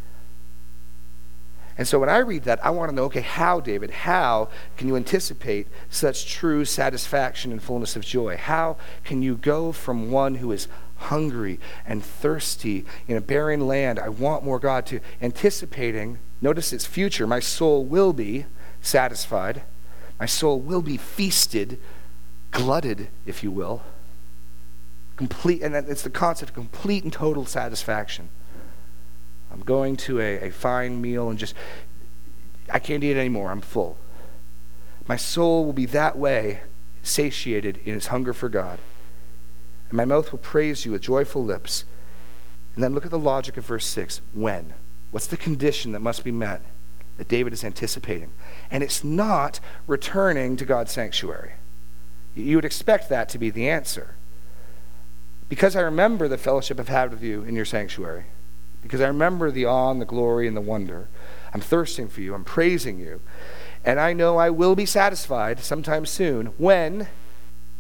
[1.81, 4.87] And so when I read that, I want to know okay, how, David, how can
[4.87, 8.37] you anticipate such true satisfaction and fullness of joy?
[8.37, 10.67] How can you go from one who is
[10.97, 13.97] hungry and thirsty in a barren land.
[13.97, 17.25] I want more God to anticipating, notice its future.
[17.25, 18.45] My soul will be
[18.83, 19.63] satisfied.
[20.19, 21.79] My soul will be feasted,
[22.51, 23.81] glutted, if you will.
[25.15, 28.29] Complete, and it's the concept of complete and total satisfaction.
[29.51, 31.53] I'm going to a, a fine meal and just,
[32.69, 33.51] I can't eat anymore.
[33.51, 33.97] I'm full.
[35.07, 36.61] My soul will be that way,
[37.03, 38.79] satiated in its hunger for God.
[39.89, 41.85] and my mouth will praise you with joyful lips.
[42.75, 44.21] And then look at the logic of verse 6.
[44.33, 44.73] When?
[45.11, 46.61] What's the condition that must be met
[47.17, 48.31] that David is anticipating?
[48.69, 51.53] And it's not returning to God's sanctuary.
[52.33, 54.15] You would expect that to be the answer.
[55.49, 58.27] Because I remember the fellowship I've had with you in your sanctuary,
[58.81, 61.07] because I remember the awe and the glory and the wonder,
[61.53, 63.21] I'm thirsting for you, I'm praising you,
[63.83, 67.07] and I know I will be satisfied sometime soon when,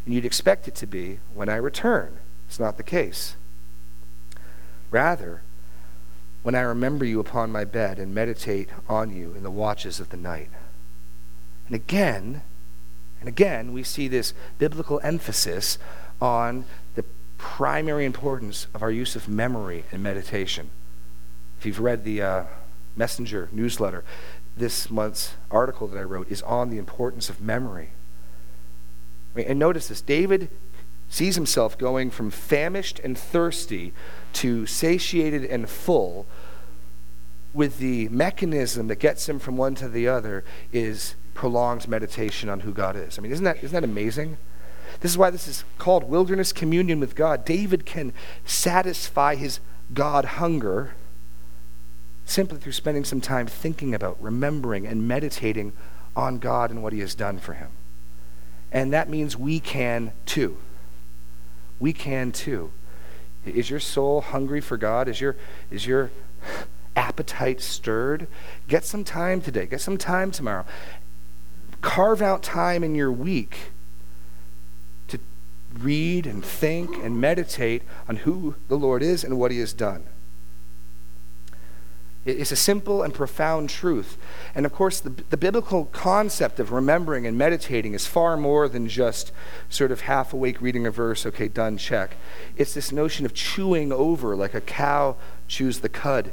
[0.05, 2.17] and you'd expect it to be, when I return.
[2.47, 3.35] It's not the case.
[4.89, 5.41] Rather,
[6.43, 10.09] when I remember you upon my bed and meditate on you in the watches of
[10.09, 10.49] the night.
[11.67, 12.41] And again,
[13.19, 15.77] and again, we see this biblical emphasis
[16.19, 17.05] on the
[17.37, 20.71] primary importance of our use of memory and meditation.
[21.61, 22.43] If you've read the uh,
[22.95, 24.03] Messenger newsletter,
[24.57, 27.91] this month's article that I wrote is on the importance of memory.
[29.35, 30.49] I mean, And notice this David
[31.07, 33.93] sees himself going from famished and thirsty
[34.33, 36.25] to satiated and full
[37.53, 40.43] with the mechanism that gets him from one to the other
[40.73, 43.19] is prolonged meditation on who God is.
[43.19, 44.37] I mean, isn't that, isn't that amazing?
[45.01, 47.45] This is why this is called wilderness communion with God.
[47.45, 48.13] David can
[48.45, 49.59] satisfy his
[49.93, 50.95] God hunger
[52.31, 55.73] simply through spending some time thinking about, remembering, and meditating
[56.15, 57.69] on God and what he has done for him.
[58.71, 60.57] And that means we can too.
[61.79, 62.71] We can too.
[63.45, 65.07] Is your soul hungry for God?
[65.07, 65.35] Is your,
[65.69, 66.11] is your
[66.95, 68.27] appetite stirred?
[68.67, 69.65] Get some time today.
[69.65, 70.65] Get some time tomorrow.
[71.81, 73.71] Carve out time in your week
[75.07, 75.19] to
[75.79, 80.05] read and think and meditate on who the Lord is and what he has done.
[82.23, 84.15] It's a simple and profound truth.
[84.53, 88.87] And of course, the, the biblical concept of remembering and meditating is far more than
[88.87, 89.31] just
[89.69, 92.15] sort of half awake reading a verse, okay, done, check.
[92.57, 95.15] It's this notion of chewing over like a cow
[95.47, 96.31] chews the cud,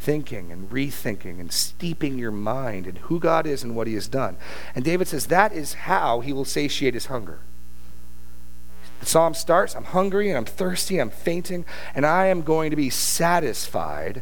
[0.00, 4.06] thinking and rethinking and steeping your mind in who God is and what He has
[4.06, 4.36] done.
[4.74, 7.38] And David says that is how He will satiate His hunger.
[9.00, 12.76] The psalm starts I'm hungry and I'm thirsty, I'm fainting, and I am going to
[12.76, 14.20] be satisfied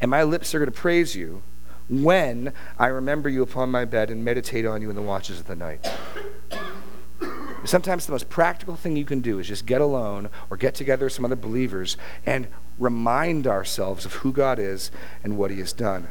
[0.00, 1.42] and my lips are going to praise you
[1.88, 5.46] when I remember you upon my bed and meditate on you in the watches of
[5.46, 5.88] the night.
[7.64, 11.06] Sometimes the most practical thing you can do is just get alone or get together
[11.06, 14.90] with some other believers and remind ourselves of who God is
[15.24, 16.08] and what He has done.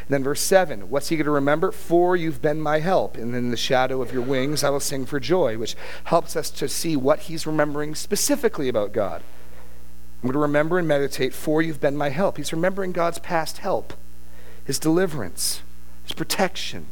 [0.00, 1.72] And then verse 7, what's he going to remember?
[1.72, 3.16] For you've been my help.
[3.16, 6.50] And in the shadow of your wings I will sing for joy, which helps us
[6.50, 9.22] to see what he's remembering specifically about God.
[10.24, 12.38] I'm going to remember and meditate, for you've been my help.
[12.38, 13.92] He's remembering God's past help,
[14.64, 15.60] his deliverance,
[16.02, 16.86] his protection.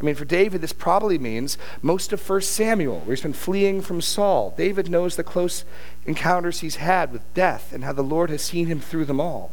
[0.00, 3.80] I mean, for David, this probably means most of 1 Samuel, where he's been fleeing
[3.82, 4.52] from Saul.
[4.56, 5.64] David knows the close
[6.06, 9.52] encounters he's had with death and how the Lord has seen him through them all.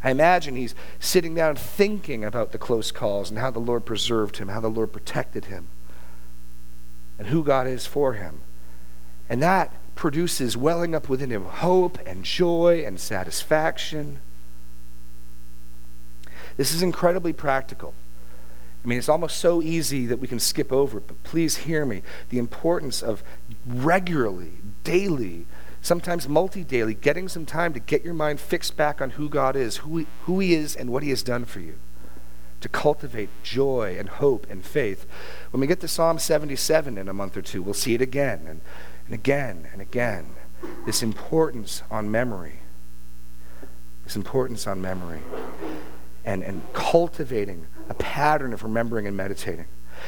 [0.00, 4.36] I imagine he's sitting down thinking about the close calls and how the Lord preserved
[4.36, 5.66] him, how the Lord protected him,
[7.18, 8.42] and who God is for him.
[9.28, 14.18] And that produces welling up within him hope and joy and satisfaction.
[16.56, 17.94] This is incredibly practical.
[18.84, 21.86] I mean, it's almost so easy that we can skip over it, but please hear
[21.86, 22.02] me.
[22.28, 23.22] The importance of
[23.66, 24.52] regularly,
[24.84, 25.46] daily,
[25.80, 29.56] sometimes multi daily, getting some time to get your mind fixed back on who God
[29.56, 31.76] is, who he, who he is, and what He has done for you.
[32.60, 35.06] To cultivate joy and hope and faith.
[35.50, 38.46] When we get to Psalm 77 in a month or two, we'll see it again.
[38.46, 38.60] And
[39.06, 40.26] and again and again
[40.86, 42.60] this importance on memory.
[44.04, 45.20] This importance on memory.
[46.24, 49.66] And, and cultivating a pattern of remembering and meditating.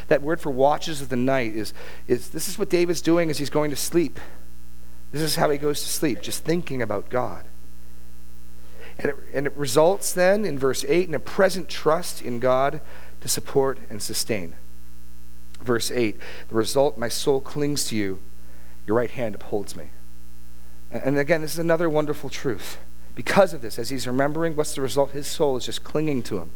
[0.09, 1.73] That word for watches of the night is,
[2.09, 4.19] is this is what David's doing as he's going to sleep.
[5.13, 7.45] This is how he goes to sleep, just thinking about God.
[8.99, 12.81] And it, and it results then, in verse 8, in a present trust in God
[13.21, 14.55] to support and sustain.
[15.61, 18.21] Verse 8, the result, my soul clings to you
[18.87, 19.91] your right hand upholds me.
[20.91, 22.79] And again, this is another wonderful truth.
[23.15, 25.13] Because of this, as he's remembering, what's the result?
[25.13, 26.51] His soul is just clinging to him.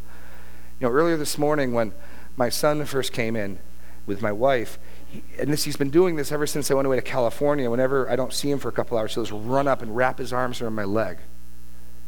[0.78, 1.92] You know, earlier this morning when
[2.36, 3.58] my son first came in
[4.06, 6.96] with my wife, he, and this, he's been doing this ever since I went away
[6.96, 7.70] to California.
[7.70, 10.18] Whenever I don't see him for a couple hours, he'll just run up and wrap
[10.18, 11.18] his arms around my leg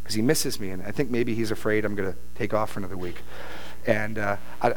[0.02, 0.70] because he misses me.
[0.70, 3.22] And I think maybe he's afraid I'm going to take off for another week.
[3.86, 4.74] And uh, I,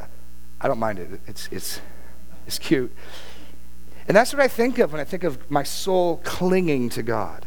[0.62, 1.22] I don't mind it.
[1.28, 1.82] It's, it's,
[2.48, 2.96] it's cute.
[4.08, 7.46] And that's what I think of when I think of my soul clinging to God.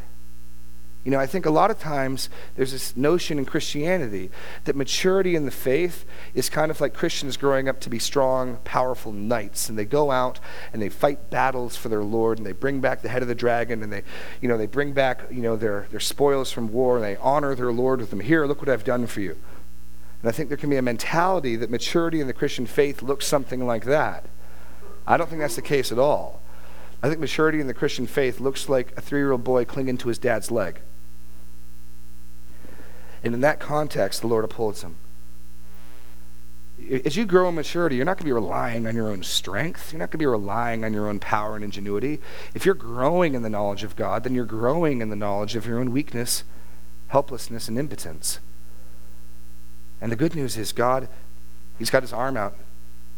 [1.05, 4.31] You know, I think a lot of times there's this notion in Christianity
[4.64, 8.59] that maturity in the faith is kind of like Christians growing up to be strong,
[8.64, 10.40] powerful knights, and they go out
[10.73, 13.35] and they fight battles for their Lord, and they bring back the head of the
[13.35, 14.03] dragon, and they,
[14.42, 17.55] you know, they bring back, you know, their, their spoils from war, and they honor
[17.55, 18.21] their Lord with them.
[18.21, 19.37] Here, look what I've done for you.
[20.21, 23.27] And I think there can be a mentality that maturity in the Christian faith looks
[23.27, 24.27] something like that.
[25.07, 26.42] I don't think that's the case at all.
[27.03, 29.99] I think maturity in the Christian faith looks like a three year old boy clinging
[29.99, 30.81] to his dad's leg.
[33.23, 34.97] And in that context, the Lord upholds him.
[37.05, 39.93] As you grow in maturity, you're not going to be relying on your own strength.
[39.93, 42.21] You're not going to be relying on your own power and ingenuity.
[42.55, 45.67] If you're growing in the knowledge of God, then you're growing in the knowledge of
[45.67, 46.45] your own weakness,
[47.09, 48.39] helplessness, and impotence.
[50.01, 51.09] And the good news is, God,
[51.79, 52.57] He's got His arm out,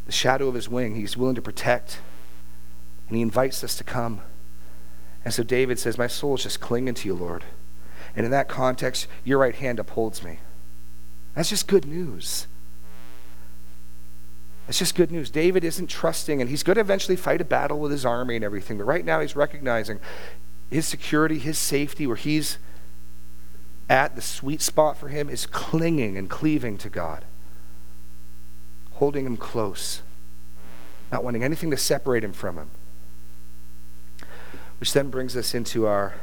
[0.07, 0.95] the shadow of His wing.
[0.95, 1.99] He's willing to protect,
[3.11, 4.23] and He invites us to come.
[5.25, 7.44] And so David says, My soul is just clinging to you, Lord.
[8.14, 10.38] And in that context, your right hand upholds me.
[11.35, 12.46] That's just good news.
[14.66, 15.29] That's just good news.
[15.29, 18.44] David isn't trusting, and he's going to eventually fight a battle with his army and
[18.44, 19.99] everything, but right now he's recognizing
[20.70, 22.59] his security, his safety, where he's
[23.88, 27.25] at the sweet spot for him is clinging and cleaving to God,
[28.92, 30.03] holding him close,
[31.11, 32.70] not wanting anything to separate him from him.
[34.81, 36.14] Which then brings us into our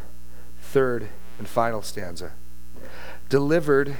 [0.59, 1.07] third
[1.39, 2.33] and final stanza
[3.29, 3.97] delivered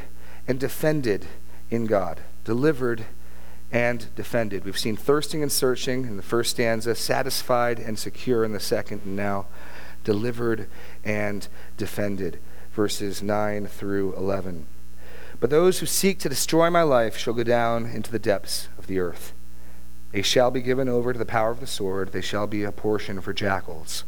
[0.48, 1.28] and defended
[1.70, 2.22] in God.
[2.44, 3.06] Delivered
[3.72, 4.64] and defended.
[4.64, 9.02] We've seen thirsting and searching in the first stanza, satisfied and secure in the second,
[9.04, 9.48] and now
[10.04, 10.68] delivered
[11.04, 12.40] and defended.
[12.74, 14.68] Verses 9 through 11.
[15.40, 18.88] But those who seek to destroy my life shall go down into the depths of
[18.88, 19.34] the earth.
[20.12, 22.72] They shall be given over to the power of the sword, they shall be a
[22.72, 24.06] portion for jackals.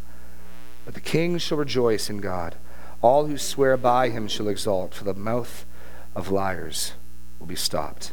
[0.86, 2.56] But the kings shall rejoice in God.
[3.02, 5.66] All who swear by him shall exalt, for the mouth
[6.16, 6.94] of liars
[7.40, 8.12] will be stopped.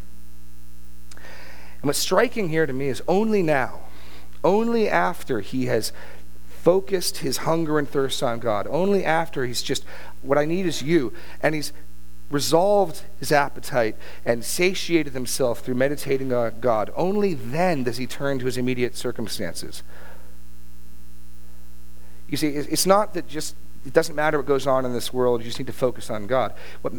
[1.15, 3.81] And what's striking here to me is only now,
[4.45, 5.93] only after he has
[6.49, 9.85] focused his hunger and thirst on God, only after he's just,
[10.23, 11.73] what I need is you, and he's
[12.31, 18.39] resolved his appetite and satiated himself through meditating on God, only then does he turn
[18.41, 19.83] to his immediate circumstances.
[22.29, 23.55] You see, it's not that just
[23.87, 26.27] it doesn't matter what goes on in this world, you just need to focus on
[26.27, 26.53] God.
[26.83, 26.93] What,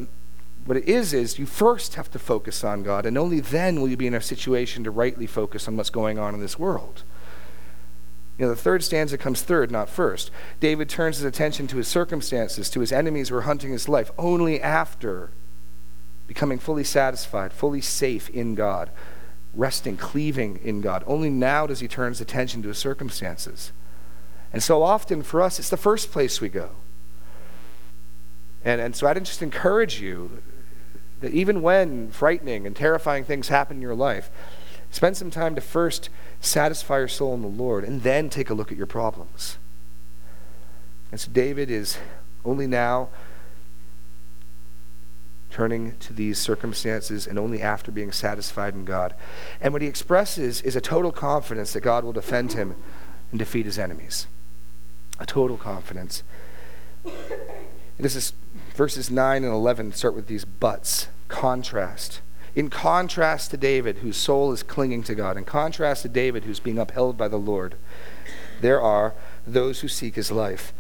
[0.65, 3.89] what it is, is you first have to focus on God, and only then will
[3.89, 7.03] you be in a situation to rightly focus on what's going on in this world.
[8.37, 10.31] You know, the third stanza comes third, not first.
[10.59, 14.11] David turns his attention to his circumstances, to his enemies who are hunting his life,
[14.17, 15.31] only after
[16.27, 18.91] becoming fully satisfied, fully safe in God,
[19.53, 21.03] resting, cleaving in God.
[21.07, 23.71] Only now does he turn his attention to his circumstances.
[24.53, 26.71] And so often for us, it's the first place we go.
[28.63, 30.41] And, and so I'd just encourage you
[31.21, 34.29] that even when frightening and terrifying things happen in your life,
[34.91, 38.53] spend some time to first satisfy your soul in the Lord and then take a
[38.53, 39.57] look at your problems.
[41.11, 41.97] And so David is
[42.45, 43.09] only now
[45.49, 49.15] turning to these circumstances and only after being satisfied in God.
[49.59, 52.75] And what he expresses is a total confidence that God will defend him
[53.31, 54.27] and defeat his enemies
[55.19, 56.23] a total confidence.
[57.99, 58.33] This is
[58.75, 62.21] verses 9 and 11 start with these buts, contrast.
[62.55, 66.59] In contrast to David, whose soul is clinging to God, in contrast to David, who's
[66.59, 67.75] being upheld by the Lord,
[68.61, 69.13] there are
[69.45, 70.73] those who seek his life.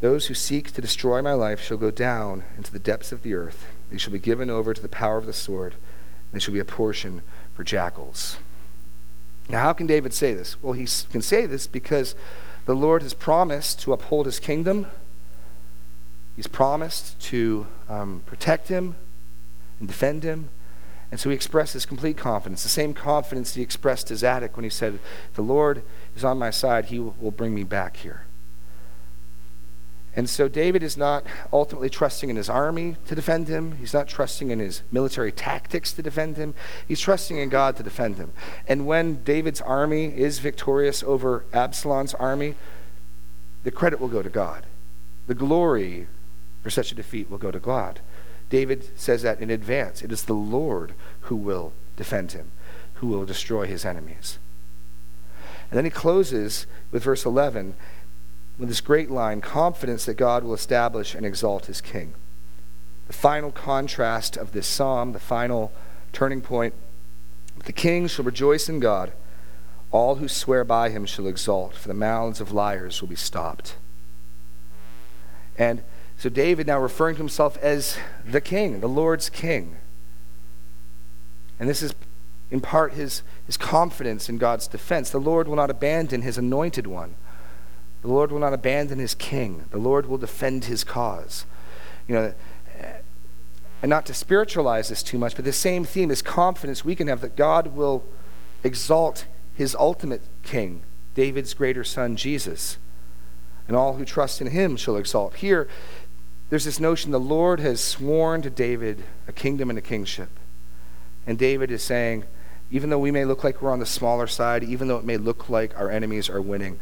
[0.00, 3.34] Those who seek to destroy my life shall go down into the depths of the
[3.34, 3.66] earth.
[3.90, 5.76] They shall be given over to the power of the sword.
[6.32, 7.22] They shall be a portion
[7.54, 8.38] for jackals.
[9.48, 10.60] Now, how can David say this?
[10.62, 12.14] Well, he can say this because
[12.64, 14.86] the Lord has promised to uphold his kingdom.
[16.36, 18.96] He's promised to um, protect him
[19.78, 20.48] and defend him.
[21.10, 24.70] And so he expresses complete confidence, the same confidence he expressed to Zadok when he
[24.70, 24.98] said,
[25.34, 25.82] The Lord
[26.16, 28.24] is on my side, he will bring me back here.
[30.14, 33.76] And so David is not ultimately trusting in his army to defend him.
[33.76, 36.54] He's not trusting in his military tactics to defend him.
[36.86, 38.32] He's trusting in God to defend him.
[38.68, 42.56] And when David's army is victorious over Absalom's army,
[43.64, 44.66] the credit will go to God.
[45.28, 46.08] The glory
[46.62, 48.00] for such a defeat will go to God.
[48.50, 50.02] David says that in advance.
[50.02, 50.92] It is the Lord
[51.22, 52.52] who will defend him,
[52.94, 54.38] who will destroy his enemies.
[55.70, 57.74] And then he closes with verse 11
[58.62, 62.14] with this great line confidence that God will establish and exalt his king.
[63.08, 65.72] The final contrast of this psalm, the final
[66.12, 66.72] turning point
[67.64, 69.12] the king shall rejoice in God.
[69.90, 73.74] All who swear by him shall exalt, for the mouths of liars will be stopped.
[75.58, 75.82] And
[76.16, 79.78] So David now referring to himself as the king, the Lord's king.
[81.58, 81.94] And this is
[82.48, 85.10] in part his, his confidence in God's defense.
[85.10, 87.16] The Lord will not abandon his anointed one.
[88.02, 89.64] The Lord will not abandon his king.
[89.70, 91.46] The Lord will defend his cause.
[92.06, 92.34] You know,
[93.80, 97.08] and not to spiritualize this too much, but the same theme, is confidence we can
[97.08, 98.04] have that God will
[98.62, 100.82] exalt his ultimate king,
[101.14, 102.78] David's greater son, Jesus.
[103.66, 105.36] And all who trust in him shall exalt.
[105.36, 105.68] Here,
[106.50, 110.30] there's this notion the Lord has sworn to David a kingdom and a kingship.
[111.26, 112.24] And David is saying,
[112.70, 115.16] even though we may look like we're on the smaller side, even though it may
[115.16, 116.80] look like our enemies are winning,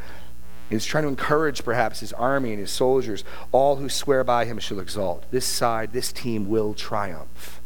[0.73, 3.23] he's trying to encourage perhaps his army and his soldiers.
[3.51, 5.25] All who swear by him shall exalt.
[5.31, 7.61] This side, this team will triumph.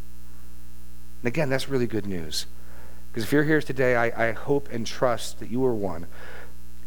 [1.22, 2.45] And again, that's really good news.
[3.12, 6.08] Because if you're here today, I, I hope and trust that you are one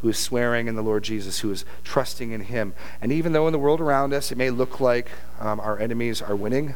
[0.01, 2.75] who is swearing in the Lord Jesus, who is trusting in him.
[3.01, 5.11] And even though in the world around us it may look like
[5.41, 6.75] um, our enemies are winning,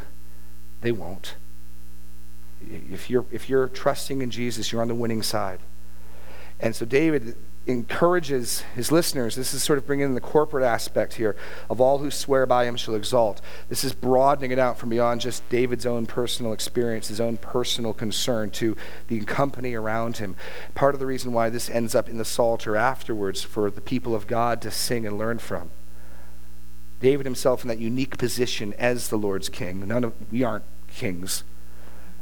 [0.80, 1.34] they won't.
[2.68, 5.60] If you're, if you're trusting in Jesus, you're on the winning side.
[6.58, 7.36] And so David
[7.66, 9.36] encourages his listeners.
[9.36, 11.36] This is sort of bringing in the corporate aspect here
[11.70, 13.40] of all who swear by him shall exalt.
[13.68, 17.92] This is broadening it out from beyond just David's own personal experience, his own personal
[17.92, 20.34] concern to the company around him.
[20.74, 24.14] Part of the reason why this ends up in the Psalter afterwards for the people
[24.14, 25.70] of God to sing and learn from.
[27.00, 29.86] David himself in that unique position as the Lord's king.
[29.86, 31.44] None of we aren't kings.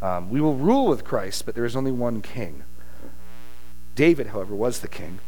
[0.03, 2.65] Um, we will rule with Christ, but there is only one king.
[3.95, 5.19] David, however, was the king.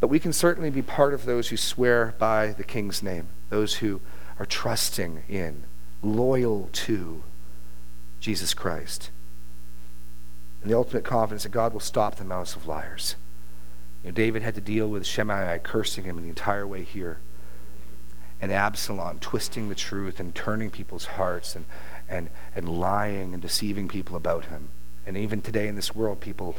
[0.00, 3.76] But we can certainly be part of those who swear by the king's name, those
[3.76, 4.00] who
[4.38, 5.64] are trusting in,
[6.02, 7.22] loyal to
[8.20, 9.10] Jesus Christ.
[10.62, 13.16] And the ultimate confidence that God will stop the mouths of liars.
[14.02, 17.18] You know, David had to deal with Shimei cursing him the entire way here,
[18.40, 21.64] and Absalom twisting the truth and turning people's hearts and,
[22.08, 24.68] and, and lying and deceiving people about him.
[25.04, 26.54] And even today in this world, people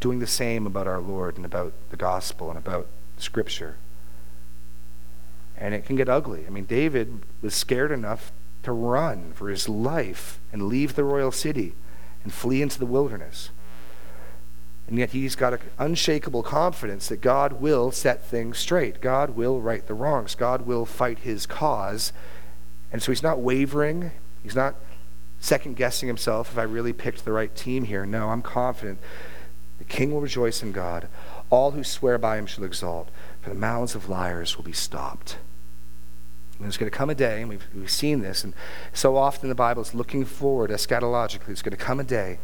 [0.00, 2.86] doing the same about our Lord and about the gospel and about
[3.16, 3.76] Scripture.
[5.56, 6.44] And it can get ugly.
[6.46, 8.32] I mean, David was scared enough
[8.62, 11.74] to run for his life and leave the royal city
[12.24, 13.50] and flee into the wilderness.
[14.88, 19.00] And yet he's got an unshakable confidence that God will set things straight.
[19.00, 20.34] God will right the wrongs.
[20.34, 22.12] God will fight his cause.
[22.92, 24.12] And so he's not wavering.
[24.42, 24.76] He's not
[25.40, 28.06] second guessing himself if I really picked the right team here.
[28.06, 28.98] No, I'm confident.
[29.88, 31.08] King will rejoice in God.
[31.50, 33.08] All who swear by him shall exalt,
[33.40, 35.38] for the mouths of liars will be stopped.
[36.58, 38.54] And there's going to come a day, and we've, we've seen this, and
[38.92, 41.46] so often the Bible is looking forward eschatologically.
[41.46, 42.38] There's going to come a day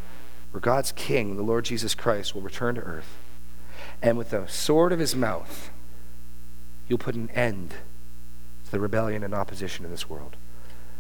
[0.50, 3.16] where God's king, the Lord Jesus Christ, will return to earth.
[4.02, 5.70] And with the sword of his mouth,
[6.86, 7.74] he'll put an end
[8.66, 10.36] to the rebellion and opposition in this world.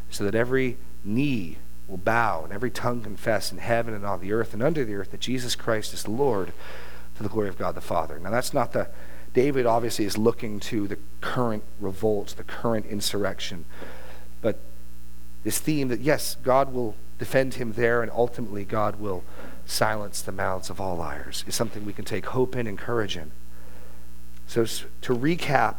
[0.08, 4.32] So that every knee will bow and every tongue confess in heaven and on the
[4.32, 6.52] earth and under the earth that Jesus Christ is Lord
[7.16, 8.18] to the glory of God the Father.
[8.18, 8.88] Now, that's not the.
[9.34, 13.64] David obviously is looking to the current revolt, the current insurrection.
[14.42, 14.58] But
[15.42, 19.24] this theme that, yes, God will defend him there and ultimately God will
[19.64, 23.16] silence the mouths of all liars is something we can take hope in and courage
[23.16, 23.30] in.
[24.46, 25.76] So, to recap,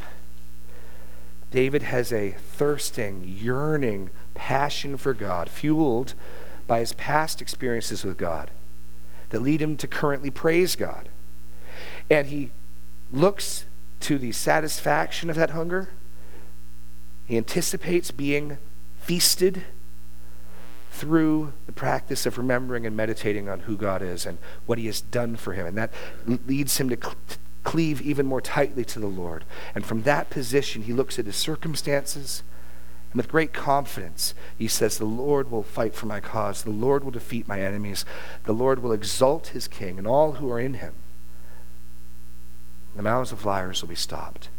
[1.52, 6.14] David has a thirsting, yearning passion for God, fueled
[6.68, 8.52] by his past experiences with God,
[9.30, 11.10] that lead him to currently praise God.
[12.10, 12.52] And he
[13.12, 13.66] looks
[14.02, 15.90] to the satisfaction of that hunger.
[17.26, 18.58] He anticipates being
[19.00, 19.64] feasted
[20.92, 25.02] through the practice of remembering and meditating on who God is and what he has
[25.02, 25.66] done for him.
[25.66, 25.92] And that
[26.26, 29.44] leads him to, cl- to cleave even more tightly to the Lord.
[29.74, 32.44] And from that position, he looks at his circumstances
[33.14, 36.64] and with great confidence, he says, The Lord will fight for my cause.
[36.64, 38.06] The Lord will defeat my enemies.
[38.46, 40.96] The Lord will exalt his king and all who are in him.
[42.96, 44.50] The mouths of liars will be stopped.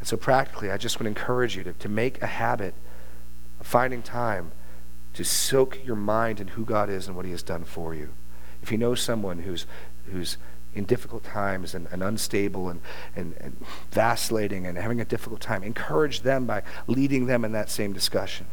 [0.00, 2.74] And so, practically, I just would encourage you to, to make a habit
[3.60, 4.50] of finding time
[5.12, 8.10] to soak your mind in who God is and what he has done for you.
[8.62, 9.64] If you know someone who's,
[10.10, 10.38] who's
[10.74, 12.80] in difficult times and, and unstable and,
[13.14, 13.56] and, and
[13.90, 18.46] vacillating and having a difficult time, encourage them by leading them in that same discussion.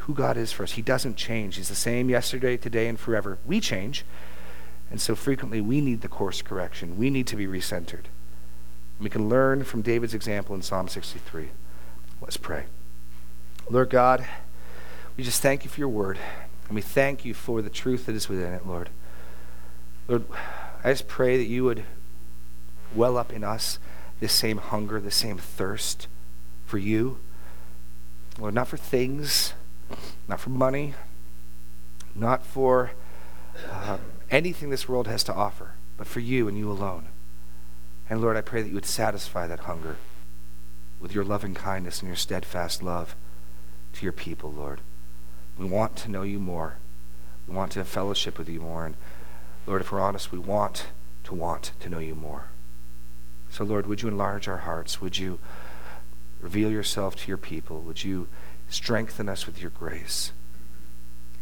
[0.00, 0.72] Who God is for us.
[0.72, 1.56] He doesn't change.
[1.56, 3.38] He's the same yesterday, today, and forever.
[3.44, 4.04] We change.
[4.90, 6.96] And so frequently we need the course correction.
[6.96, 8.04] We need to be recentered.
[9.00, 11.48] We can learn from David's example in Psalm 63.
[12.20, 12.64] Let's pray.
[13.68, 14.26] Lord God,
[15.16, 16.18] we just thank you for your word.
[16.68, 18.90] And we thank you for the truth that is within it, Lord.
[20.08, 20.24] Lord,
[20.84, 21.84] I just pray that you would
[22.94, 23.78] well up in us
[24.20, 26.06] this same hunger, the same thirst
[26.64, 27.18] for you,
[28.38, 29.54] Lord, not for things,
[30.28, 30.94] not for money,
[32.14, 32.92] not for
[33.70, 34.00] um,
[34.30, 37.06] anything this world has to offer, but for you and you alone.
[38.08, 39.96] And Lord, I pray that you would satisfy that hunger
[41.00, 43.14] with your loving kindness and your steadfast love
[43.94, 44.80] to your people, Lord.
[45.58, 46.74] We want to know you more.
[47.48, 48.86] We want to have fellowship with you more.
[48.86, 48.96] And
[49.66, 50.86] Lord, if we're honest, we want
[51.24, 52.44] to want to know you more.
[53.50, 55.00] So, Lord, would you enlarge our hearts?
[55.00, 55.38] Would you
[56.40, 57.80] reveal yourself to your people?
[57.80, 58.28] Would you
[58.68, 60.32] strengthen us with your grace?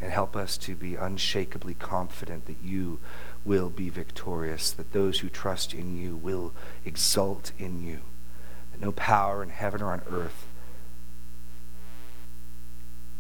[0.01, 2.99] And help us to be unshakably confident that you
[3.45, 6.53] will be victorious, that those who trust in you will
[6.85, 8.01] exult in you,
[8.73, 10.47] that no power in heaven or on earth,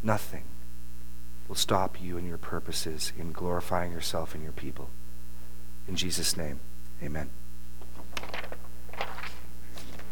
[0.02, 0.44] nothing
[1.48, 4.90] will stop you and your purposes in glorifying yourself and your people.
[5.86, 6.60] In Jesus' name,
[7.02, 7.30] amen.